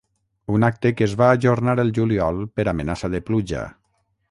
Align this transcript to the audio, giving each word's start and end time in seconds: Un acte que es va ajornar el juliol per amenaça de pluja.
Un 0.53 0.63
acte 0.67 0.91
que 1.01 1.05
es 1.07 1.13
va 1.19 1.27
ajornar 1.33 1.77
el 1.85 1.93
juliol 1.99 2.41
per 2.61 2.67
amenaça 2.73 3.13
de 3.17 3.25
pluja. 3.31 3.63